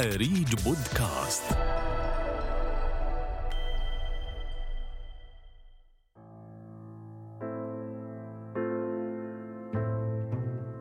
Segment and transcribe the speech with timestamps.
[0.00, 1.42] أريج بودكاست.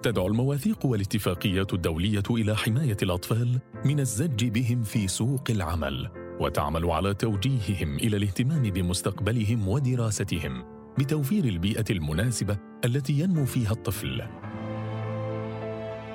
[0.03, 6.09] تدعو المواثيق والاتفاقيات الدولية إلى حماية الأطفال من الزج بهم في سوق العمل
[6.39, 10.63] وتعمل على توجيههم إلى الاهتمام بمستقبلهم ودراستهم
[10.99, 14.42] بتوفير البيئة المناسبة التي ينمو فيها الطفل.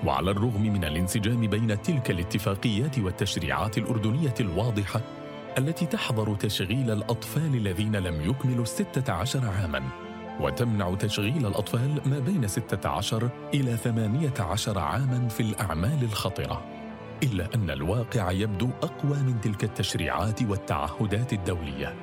[0.07, 5.01] وعلى الرغم من الانسجام بين تلك الاتفاقيات والتشريعات الأردنية الواضحة
[5.59, 9.83] التي تحظر تشغيل الأطفال الذين لم يكملوا الستة عشر عاماً
[10.41, 16.65] وتمنع تشغيل الأطفال ما بين 16 إلى 18 عاماً في الأعمال الخطرة
[17.23, 21.95] إلا أن الواقع يبدو أقوى من تلك التشريعات والتعهدات الدولية.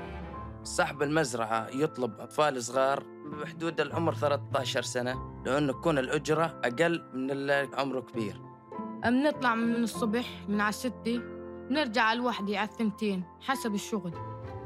[0.63, 3.04] صاحب المزرعة يطلب أطفال صغار
[3.41, 5.34] بحدود العمر 13 سنة.
[5.45, 8.41] لأنه تكون الأجرة أقل من اللي عمره كبير
[9.05, 11.21] بنطلع من الصبح من على الستة
[11.70, 14.13] بنرجع على الوحدة على الثنتين حسب الشغل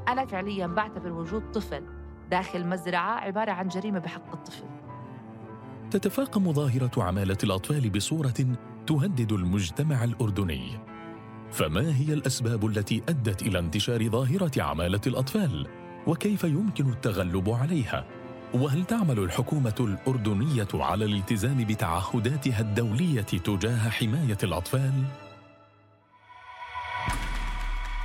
[0.07, 1.83] أنا فعليا بعتبر وجود طفل
[2.31, 4.63] داخل مزرعة عبارة عن جريمة بحق الطفل
[5.91, 8.57] تتفاقم ظاهرة عمالة الأطفال بصورة
[8.87, 10.79] تهدد المجتمع الأردني
[11.51, 15.67] فما هي الأسباب التي أدت إلى انتشار ظاهرة عمالة الأطفال؟
[16.07, 18.18] وكيف يمكن التغلب عليها؟
[18.53, 25.03] وهل تعمل الحكومة الأردنية على الالتزام بتعهداتها الدولية تجاه حماية الأطفال؟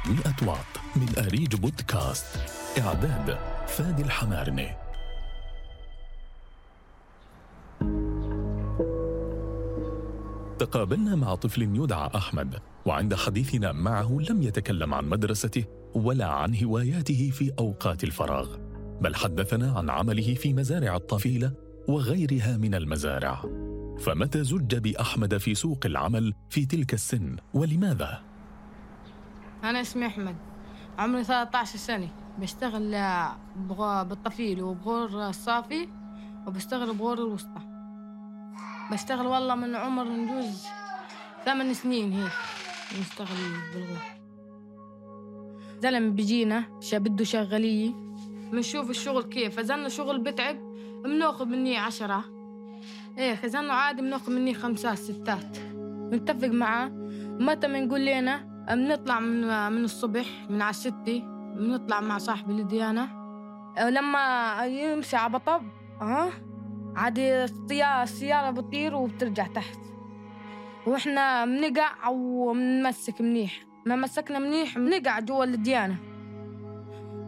[0.06, 2.39] مئة واط من أريج بودكاست
[2.78, 4.69] إعداد فادي الحمارني
[10.58, 12.55] تقابلنا مع طفل يدعى أحمد
[12.86, 15.64] وعند حديثنا معه لم يتكلم عن مدرسته
[15.95, 21.53] ولا عن هواياته في أوقات الفراغ بل حدثنا عن عمله في مزارع الطفيلة
[21.89, 23.45] وغيرها من المزارع.
[24.01, 28.23] فمتى زج بأحمد في سوق العمل في تلك السن ولماذا؟
[29.64, 30.36] أنا اسمي أحمد
[30.98, 32.09] عمري 13 سنة.
[32.39, 32.91] بشتغل
[34.08, 35.89] بالطفيل وبغور الصافي
[36.47, 37.61] وبشتغل بغور الوسطى.
[38.92, 40.67] بشتغل والله من عمر نجوز
[41.45, 42.33] ثمان سنين هيك
[43.01, 43.36] بشتغل
[43.74, 44.02] بالغور.
[45.83, 48.04] زلمة بيجينا بده شغالية
[48.52, 49.58] بنشوف الشغل كيف.
[49.58, 50.56] إذا شغل بتعب
[51.05, 52.24] بناخذ مني عشرة.
[53.18, 55.58] إيه إذا عادي بناخذ مني خمسات ستات.
[56.10, 56.88] بنتفق معاه
[57.40, 61.22] متى بنقول لنا بنطلع من من الصبح من على الستة
[61.56, 63.08] بنطلع مع صاحب الديانة.
[63.88, 65.62] لما يمشي على بطب
[66.00, 66.30] ها؟
[66.96, 69.78] عادي السيارة بتطير وبترجع تحت.
[70.86, 73.64] وإحنا بنقع وبنمسك منيح.
[73.86, 75.96] ما مسكنا منيح بنقع جوا الديانة.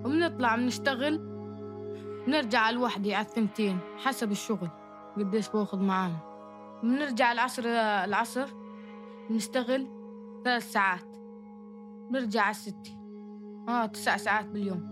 [0.06, 1.18] وبنطلع بنشتغل.
[2.26, 4.68] بنرجع على الوحدة على الثنتين حسب الشغل
[5.16, 6.16] قديش باخذ معانا.
[6.82, 7.62] بنرجع العصر
[8.04, 8.46] العصر
[9.30, 9.86] بنشتغل
[10.44, 11.16] ثلاث ساعات.
[12.10, 12.96] بنرجع على الستة.
[13.68, 14.88] آه تسع ساعات باليوم.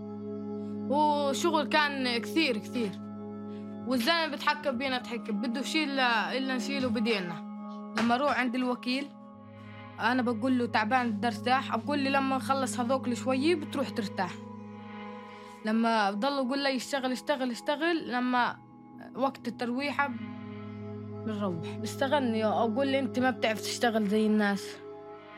[0.91, 2.91] وشغل كان كثير كثير.
[3.87, 7.45] والزلمة بتحكم بينا تحكم بده شيء إلا نشيله بدينا
[7.99, 9.07] لما أروح عند الوكيل
[9.99, 11.75] أنا بقول له تعبان بدي أرتاح.
[11.75, 14.44] بقول لي لما نخلص هذوك شوية بتروح ترتاح.
[15.65, 18.57] لما بضل يقول لي اشتغل اشتغل اشتغل لما
[19.15, 20.07] وقت الترويحة
[21.25, 21.75] بنروح.
[21.75, 24.77] بيستغلني أقول لي أنت ما بتعرف تشتغل زي الناس.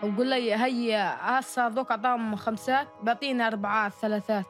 [0.03, 4.45] وقول لي هي هسه ذوك أعطاهم خمسات بعطيني أربعات ثلاثات.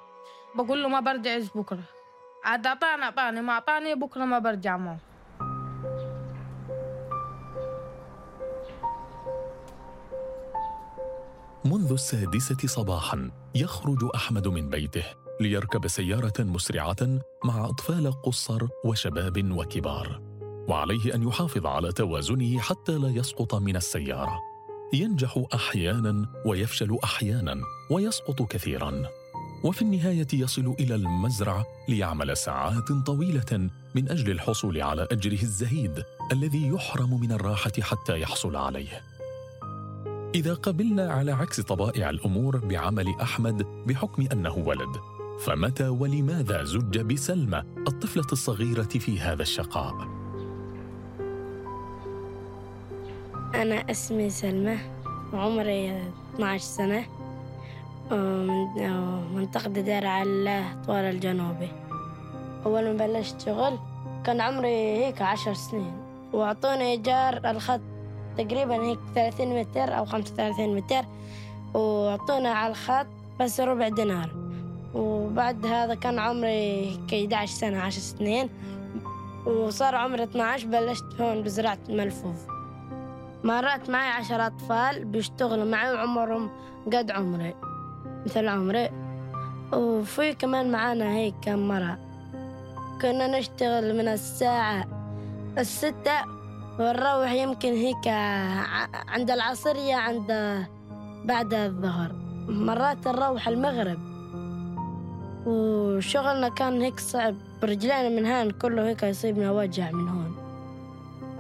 [0.56, 1.84] بقول له ما برجع بكرة.
[2.46, 3.42] عاد أعطاني أعطاني.
[3.42, 4.98] ما أعطاني بكرة ما برجع معه.
[11.66, 15.27] منذ السادسة صباحا يخرج أحمد من بيته.
[15.40, 20.22] ليركب سيارة مسرعة مع أطفال قصر وشباب وكبار
[20.68, 24.40] وعليه أن يحافظ على توازنه حتى لا يسقط من السيارة.
[24.94, 27.62] ينجح أحيانا ويفشل أحيانا
[27.92, 29.04] ويسقط كثيرا.
[29.64, 36.68] وفي النهاية يصل إلى المزرعه ليعمل ساعات طويلة من أجل الحصول على أجره الزهيد الذي
[36.68, 39.02] يحرم من الراحة حتى يحصل عليه.
[40.36, 47.64] إذا قبلنا على عكس طبائع الأمور بعمل أحمد بحكم أنه ولد فمتى ولماذا زج بسلمى
[47.88, 49.94] الطفلة الصغيرة في هذا الشقاء؟
[53.56, 54.78] أنا اسمي سلمى
[55.34, 56.02] وعمري
[56.36, 57.06] 12 سنة.
[58.12, 61.70] من منطقة دير على طوال الجنوبي
[62.66, 63.80] أول ما بلشت شغل
[64.26, 65.94] كان عمري هيك عشر سنين.
[66.34, 67.82] وأعطوني إيجار الخط
[68.38, 71.06] تقريبا هيك 30 متر أو 35 متر
[71.74, 73.08] وأعطونا على الخط
[73.40, 74.37] بس ربع دينار.
[74.98, 78.50] وبعد هذا كان عمري 11 سنة 10 سنين.
[79.46, 82.36] وصار عمري 12 بلشت هون بزراعة ملفوف.
[83.44, 86.50] مرات معي عشر أطفال بيشتغلوا معي وعمرهم
[86.94, 87.56] قد عمري
[88.26, 88.90] مثل عمري.
[89.74, 92.00] وفي كمان معانا هيك كم مرة.
[93.02, 94.88] كنا نشتغل من الساعة
[95.58, 96.22] الستة
[96.80, 98.08] ونروح يمكن هيك
[99.08, 100.32] عند العصرية عند
[101.26, 102.12] بعد الظهر.
[102.48, 104.17] مرات نروح المغرب.
[105.48, 110.36] وشغلنا كان هيك صعب برجلينا من هان كله هيك يصيبنا وجع من هون.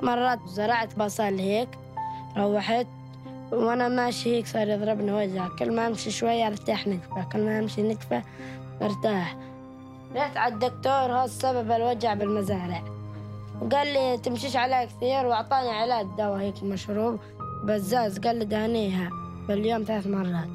[0.04, 1.69] مرات زرعت بصل هيك
[2.38, 2.88] روحت
[3.51, 5.48] وأنا ماشي هيك صار يضربني وجع.
[5.59, 8.24] كل ما أمشي شوية أرتاح نتفة كل ما أمشي نتفة
[8.81, 9.36] أرتاح.
[10.15, 12.83] رحت على الدكتور هذا سبب الوجع بالمزارع.
[13.62, 17.19] وقال لي تمشيش عليها كثير وأعطاني علاج دواء هيك مشروب
[17.63, 19.10] بزاز قال لي دهنيها
[19.48, 20.50] باليوم ثلاث مرات.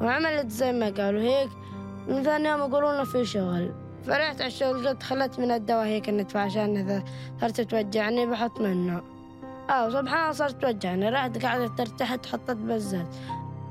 [0.00, 1.48] وعملت زي ما قالوا هيك
[2.08, 3.72] من ثاني يوم يقولوا لنا في شغل.
[4.06, 7.04] فرحت على الشغل قلت خلت من الدواء هيك الندفع عشان إذا
[7.40, 9.02] صارت توجعني بحط منه.
[9.70, 11.08] آه سبحان الله صارت توجعني.
[11.08, 13.06] رحت قعدت ارتحت حطيت بزاز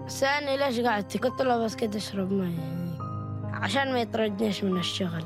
[0.07, 2.57] سألني ليش قعدت قلت له بس كده اشرب مي.
[3.53, 5.23] عشان ما يطردنيش من الشغل.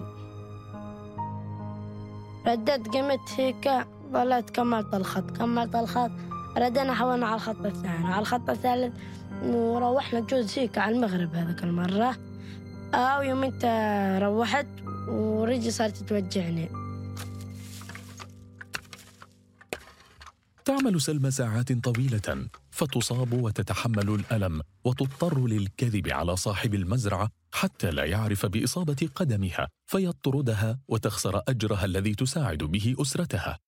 [2.48, 3.72] رديت قمت هيك
[4.14, 5.32] ظليت كملت الخط.
[5.32, 6.12] كملت الخط.
[6.58, 8.08] ردينا حولنا على الخط الثاني.
[8.08, 8.94] على الخط الثالث
[9.44, 12.16] وروحنا جوز هيك على المغرب هذاك المرة.
[12.96, 13.66] آه ويوم انت
[14.22, 14.68] روحت
[15.08, 16.70] ورجلي صارت توجعني.
[20.66, 28.46] تعمل سلمى ساعات طويلة فتصاب وتتحمل الألم وتضطر للكذب على صاحب المزرعة حتى لا يعرف
[28.46, 33.60] بإصابة قدمها فيطردها وتخسر أجرها الذي تساعد به أسرتها.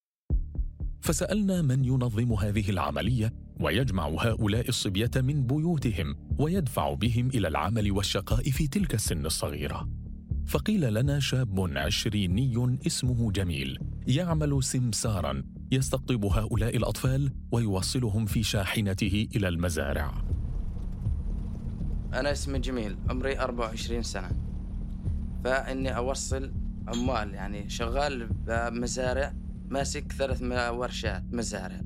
[1.00, 8.50] فسألنا من ينظم هذه العملية ويجمع هؤلاء الصبية من بيوتهم ويدفع بهم إلى العمل والشقاء
[8.50, 9.88] في تلك السن الصغيرة.
[10.46, 15.42] فقيل لنا شاب عشريني اسمه جميل يعمل سمسارا
[15.72, 20.24] يستقطب هؤلاء الأطفال ويوصلهم في شاحنته إلى المزارع.
[22.14, 24.30] أنا اسمي جميل عمري 24 سنة.
[25.44, 26.52] فإني أوصل
[26.88, 29.32] عمال يعني شغال بمزارع
[29.70, 30.42] ماسك ثلاث
[30.72, 31.80] ورشات مزارع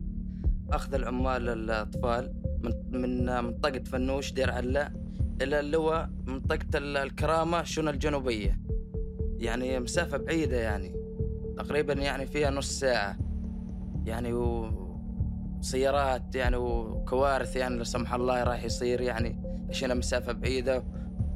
[0.73, 4.93] أخذ العمال الأطفال من من منطقة فنوش دير علا
[5.43, 8.61] إلى اللواء منطقة الكرامة شنو الجنوبية.
[9.37, 10.95] يعني مسافة بعيدة يعني.
[11.57, 13.19] تقريبا يعني فيها نص ساعة.
[14.05, 20.85] يعني وسيارات يعني وكوارث يعني لا سمح الله راح يصير يعني عشان مسافة بعيدة.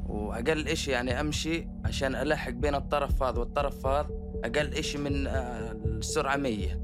[0.05, 4.09] وأقل إشي يعني أمشي عشان ألحق بين الطرف هذا والطرف هذا.
[4.43, 6.81] أقل إشي من آه، السرعة مية.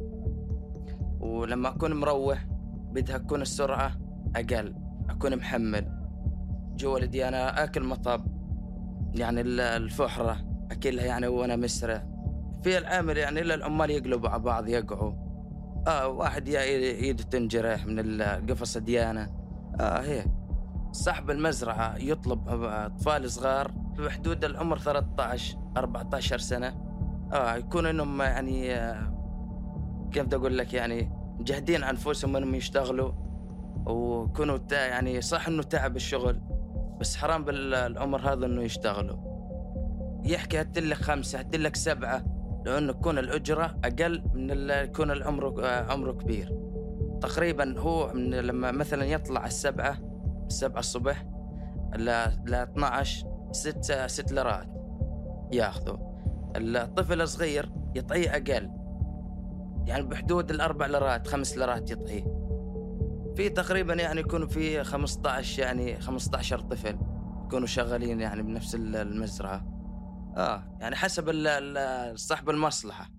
[1.19, 2.45] ولما أكون مروح
[2.91, 3.91] بدها تكون السرعة
[4.35, 4.75] أقل
[5.09, 6.03] أكون محمل.
[6.75, 8.25] جوا أنا آكل مطب
[9.15, 10.37] يعني الفحرة
[10.71, 12.07] أكلها يعني وأنا مسرع
[12.63, 15.13] في العامل يعني إلا العمال يقلبوا على بعض يقعوا.
[15.87, 19.29] آه واحد يا ايده تنجرح من القفص ديانة
[19.79, 20.25] آه هيك.
[20.91, 26.82] صاحب المزرعة يطلب أطفال صغار بحدود العمر 13 14 سنة.
[27.33, 29.13] آه يكون إنهم يعني آه
[30.11, 33.11] كيف بدي أقول لك يعني مجهدين أنفسهم إنهم يشتغلوا
[33.85, 36.41] وكونوا يعني صح إنه تعب الشغل
[36.99, 39.17] بس حرام بالعمر هذا إنه يشتغلوا.
[40.23, 42.25] يحكي هتلك خمسة هتلك سبعة
[42.65, 46.57] لأنه تكون الأجرة أقل من يكون العمر آه، عمره كبير.
[47.21, 49.97] تقريبا هو من لما مثلا يطلع السبعة
[50.47, 51.25] السبعة الصبح
[51.95, 54.67] ل 12 ست ست ليرات
[55.51, 56.12] ياخذوا.
[56.55, 58.69] الطفل الصغير يطعيه أقل.
[59.87, 62.23] يعني بحدود الأربع ليرات خمس ليرات يطعيه.
[63.35, 66.97] في تقريبا يعني يكون في 15 يعني 15 طفل
[67.45, 69.65] يكونوا شغالين يعني بنفس المزرعة.
[70.37, 71.23] آه يعني حسب
[72.15, 73.09] صاحب المصلحة.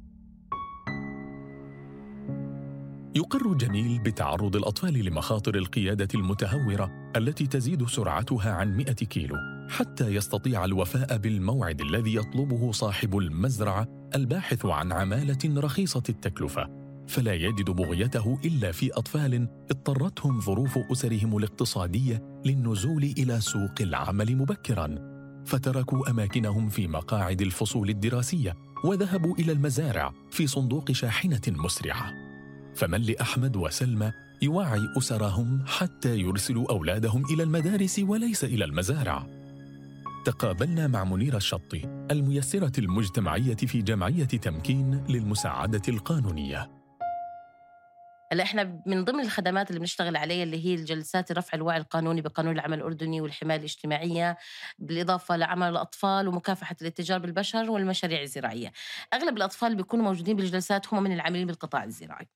[3.16, 9.53] يقر جميل بتعرض الأطفال لمخاطر القيادة المتهورة التي تزيد سرعتها عن 100 كيلو.
[9.68, 16.84] حتى يستطيع الوفاء بالموعد الذي يطلبه صاحب المزرعة الباحث عن عمالة رخيصة التكلفة.
[17.08, 25.14] فلا يجد بغيته إلا في أطفال اضطرتهم ظروف أسرهم الاقتصادية للنزول إلى سوق العمل مبكراً.
[25.46, 28.54] فتركوا أماكنهم في مقاعد الفصول الدراسية
[28.84, 32.12] وذهبوا إلى المزارع في صندوق شاحنة مسرعة.
[32.74, 39.26] فمن لأحمد وسلمى يوعي أسرهم حتى يرسلوا أولادهم إلى المدارس وليس إلى المزارع.
[40.24, 46.70] تقابلنا مع منيره الشطي الميسرة المجتمعية في جمعية تمكين للمساعدة القانونية
[48.32, 52.54] هلا إحنا من ضمن الخدمات اللي بنشتغل عليها اللي هي الجلسات رفع الوعي القانوني بقانون
[52.54, 54.36] العمل الأردني والحماية الاجتماعية
[54.78, 58.72] بالإضافة لعمل الأطفال ومكافحة الاتجار بالبشر والمشاريع الزراعية.
[59.14, 62.28] أغلب الأطفال بيكونوا موجودين بالجلسات هم من العاملين بالقطاع الزراعي.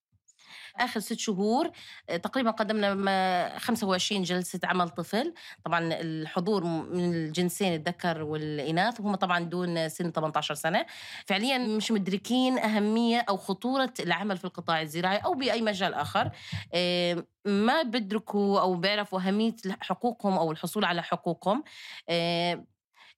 [0.76, 1.70] آخر ست شهور
[2.08, 5.34] آه، تقريبا قدمنا ما- 25 جلسة عمل طفل.
[5.64, 10.86] طبعا الحضور من الجنسين الذكر والإناث وهم طبعا دون سن 18 سنة.
[11.26, 16.30] فعليا مش مدركين أهمية أو خطورة العمل في القطاع الزراعي أو بأي مجال آخر.
[16.74, 21.64] آه، ما بدركوا أو بيعرفوا أهمية حقوقهم أو الحصول على حقوقهم.
[22.08, 22.64] آه،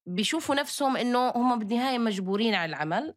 [0.06, 3.14] بيشوفوا نفسهم إنه هم بالنهاية مجبورين على العمل.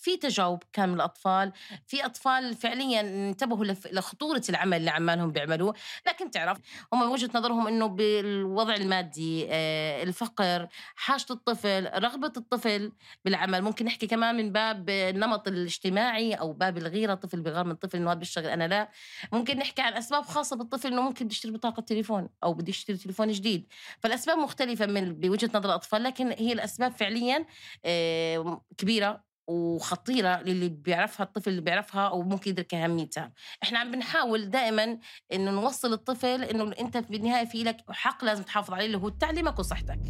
[0.00, 1.52] في تجاوب كان من الأطفال
[1.86, 5.74] في أطفال فعليا انتبهوا لخطورة العمل اللي عمالهم بيعملوه.
[6.06, 6.58] لكن تعرف
[6.92, 12.92] هم وجهة نظرهم إنه بالوضع المادي آه، الفقر حاجة الطفل رغبة الطفل
[13.24, 13.62] بالعمل.
[13.62, 18.10] ممكن نحكي كمان من باب النمط الاجتماعي أو باب الغيرة طفل بغير من طفل إنه
[18.10, 18.90] هذا بيشتغل أنا لا.
[19.32, 23.32] ممكن نحكي عن أسباب خاصة بالطفل إنه ممكن يشتري بطاقة تليفون أو بده يشتري تليفون
[23.32, 23.66] جديد.
[24.00, 27.46] فالأسباب مختلفة من بوجهة نظر الأطفال لكن هي الأسباب فعليا
[27.84, 29.29] آه، كبيرة.
[29.50, 33.32] وخطيرة للي بيعرفها الطفل اللي بيعرفها أو ممكن يدرك أهميتها.
[33.62, 34.98] إحنا عم بنحاول دائما
[35.32, 39.58] إنه نوصل الطفل إنه أنت بالنهايه في لك حق لازم تحافظ عليه اللي هو تعليمك
[39.58, 40.00] وصحتك.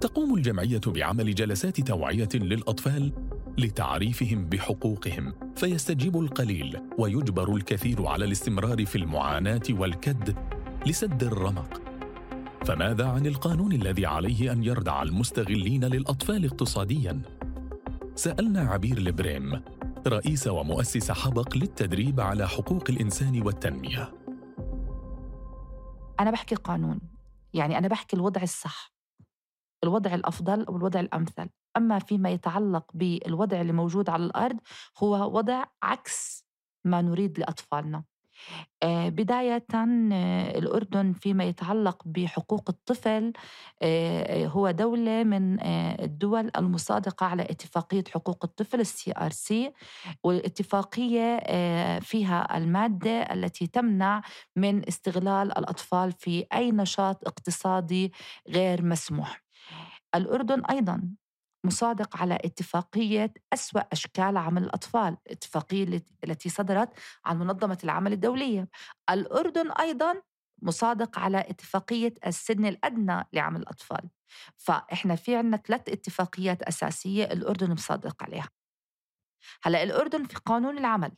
[0.00, 3.12] تقوم الجمعية بعمل جلسات توعية للأطفال
[3.58, 10.36] لتعريفهم بحقوقهم فيستجيب القليل ويجبر الكثير على الاستمرار في المعاناة والكد
[10.86, 11.89] لسد الرمق.
[12.64, 17.22] فماذا عن القانون الذي عليه أن يردع المستغلين للأطفال اقتصادياً؟
[18.14, 19.62] سألنا عبير البريم
[20.06, 24.12] رئيس ومؤسس حبق للتدريب على حقوق الإنسان والتنمية.
[26.20, 27.00] أنا بحكي قانون
[27.54, 28.92] يعني أنا بحكي الوضع الصح
[29.84, 31.48] الوضع الأفضل أو الوضع الأمثل.
[31.76, 34.56] أما فيما يتعلق بالوضع اللي موجود على الأرض
[34.98, 36.44] هو وضع عكس
[36.84, 37.98] ما نريد لأطفالنا.
[37.98, 38.09] آه،
[38.84, 43.32] بداية آه، الأردن فيما يتعلق بحقوق الطفل
[43.82, 49.72] آه، هو دولة من آه، الدول المصادقة على اتفاقية حقوق الطفل ال CRC
[50.24, 54.22] والاتفاقية آه، فيها المادة التي تمنع
[54.56, 58.12] من استغلال الأطفال في أي نشاط اقتصادي
[58.48, 59.42] غير مسموح.
[60.14, 61.02] الأردن أيضا
[61.64, 66.92] مصادق على اتفاقية أسوأ أشكال عمل الأطفال الاتفاقية الت- التي صدرت
[67.24, 68.68] عن منظمة العمل الدولية.
[69.10, 70.22] الأردن أيضا
[70.62, 74.10] مصادق على اتفاقية السن الأدنى لعمل الأطفال.
[74.56, 78.48] فإحنا في عنا ثلاث اتفاقيات أساسية الأردن مصادق عليها.
[79.62, 81.12] هلأ الأردن في قانون العمل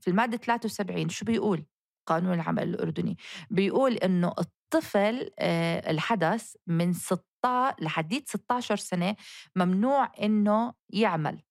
[0.00, 1.66] في المادة 73 شو بيقول؟
[2.10, 3.16] قانون العمل الأردني.
[3.50, 9.16] بيقول إنه الطفل آه، الحدث من 16 لحديد 16 سنة
[9.56, 11.42] ممنوع إنه يعمل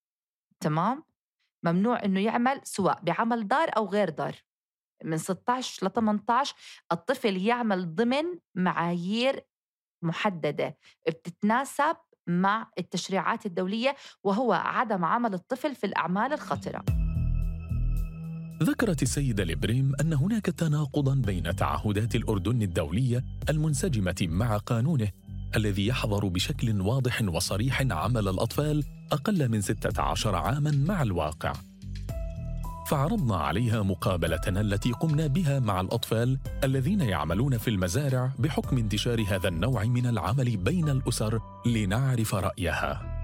[0.59, 1.03] تمام؟
[1.63, 4.35] ممنوع إنه يعمل سواء بعمل دار أو غير دار.
[5.03, 6.55] من 16 ل 18
[6.91, 8.25] الطفل يعمل ضمن
[8.55, 9.45] معايير
[10.03, 11.95] محددة بتتناسب
[12.27, 17.08] مع التشريعات الدولية وهو عدم عمل الطفل في الأعمال الخطرة.
[18.63, 25.07] ذكرت السيدة لبريم أن هناك تناقضا بين تعهدات الأردن الدولية المنسجمة مع قانونه
[25.55, 31.53] الذي يحظر بشكل واضح وصريح عمل الأطفال أقل من 16 عاماً مع الواقع.
[32.87, 39.47] فعرضنا عليها مقابلتنا التي قمنا بها مع الأطفال الذين يعملون في المزارع بحكم انتشار هذا
[39.47, 43.18] النوع من العمل بين الأسر لنعرف رأيها.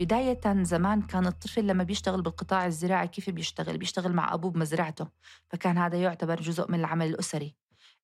[0.00, 5.08] بداية زمان كان الطفل لما بيشتغل بالقطاع الزراعي كيف بيشتغل؟ بيشتغل مع أبوه بمزرعته
[5.48, 7.56] فكان هذا يعتبر جزء من العمل الأسري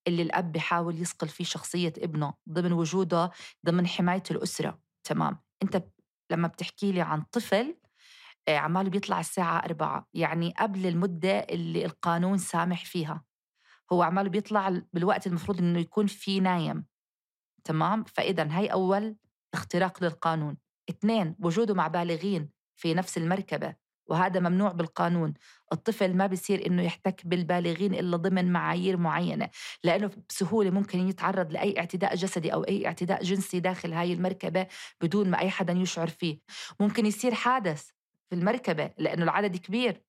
[0.07, 3.31] اللي الأب بيحاول يصقل فيه شخصية ابنه ضمن وجوده
[3.67, 4.79] ضمن حماية الأسرة.
[5.05, 5.39] تمام.
[5.63, 5.85] أنت
[6.31, 7.77] لما بتحكي لي عن طفل
[8.49, 13.25] آه، عماله بيطلع الساعة أربعة يعني قبل المدة اللي القانون سامح فيها.
[13.93, 16.87] هو عماله بيطلع بالوقت المفروض إنه يكون فيه نايم.
[17.65, 19.17] تمام؟ فإذا هي أول
[19.55, 20.57] اختراق للقانون.
[20.91, 23.75] اثنين وجوده مع بالغين في نفس المركبة
[24.07, 25.35] وهذا ممنوع بالقانون.
[25.73, 29.51] الطفل ما بيصير إنه يحتك بالبالغين إلا ضمن معايير معينة
[29.85, 34.67] لأنه بسهولة ممكن يتعرض لأي اعتداء جسدي أو أي اعتداء جنسي داخل هاي المركبة
[35.01, 36.39] بدون ما أي حدا يشعر فيه.
[36.81, 37.89] ممكن يصير حادث
[38.31, 40.03] في المركبة لأنه العدد كبير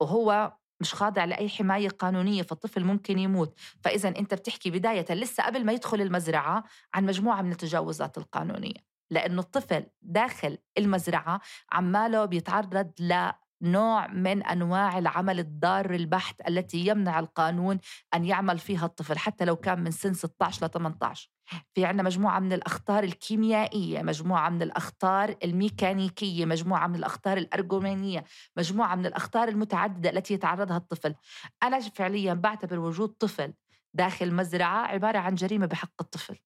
[0.00, 3.54] وهو مش خاضع لأي حماية قانونية فالطفل ممكن يموت.
[3.84, 8.93] فاذا أنت بتحكي بداية لسه قبل ما يدخل المزرعة عن مجموعة من التجاوزات القانونية.
[9.14, 11.40] لأنه الطفل داخل المزرعة
[11.72, 17.78] عماله بيتعرض لنوع من أنواع العمل الضار البحت التي يمنع القانون
[18.14, 21.30] أن يعمل فيها الطفل حتى لو كان من سن 16 ل 18
[21.74, 28.24] في عندنا مجموعة من الأخطار الكيميائية مجموعة من الأخطار الميكانيكية مجموعة من الأخطار الأرجومانية
[28.56, 31.14] مجموعة من الأخطار المتعددة التي يتعرضها الطفل.
[31.62, 33.54] أنا فعليا بعتبر وجود طفل
[33.94, 36.38] داخل مزرعة عبارة عن جريمة بحق الطفل.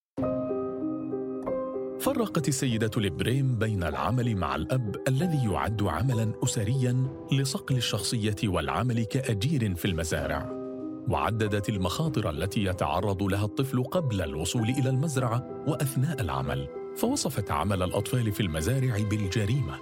[2.00, 9.74] فرقت السيدة الإبريم بين العمل مع الأب الذي يعد عملاً أسرياً لصقل الشخصية والعمل كأجير
[9.74, 10.50] في المزارع.
[11.08, 18.32] وعددت المخاطر التي يتعرض لها الطفل قبل الوصول إلى المزرعة وأثناء العمل فوصفت عمل الأطفال
[18.32, 19.78] في المزارع بالجريمة.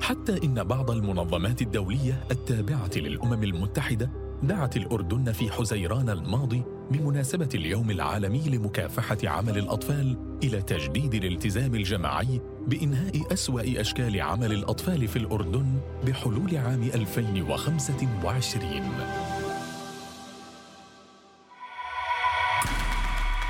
[0.00, 4.10] حتى إن بعض المنظمات الدولية التابعة للأمم المتحدة
[4.42, 12.40] دعت الأردن في حزيران الماضي بمناسبة اليوم العالمي لمكافحة عمل الأطفال إلى تجديد الالتزام الجماعي
[12.66, 18.70] بإنهاء أسوأ أشكال عمل الأطفال في الأردن بحلول عام 2025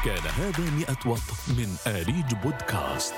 [0.04, 3.14] كان هذا مئة وط من آريج بودكاست.